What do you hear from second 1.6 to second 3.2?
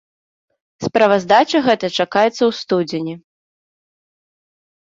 гэта чакаецца ў студзені.